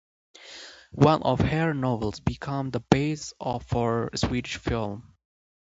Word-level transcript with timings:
One 0.95 1.21
of 1.21 1.41
her 1.41 1.75
novels 1.75 2.21
became 2.21 2.71
the 2.71 2.79
basis 2.79 3.35
for 3.67 4.07
a 4.11 4.17
Swedish 4.17 4.57
film. 4.57 5.13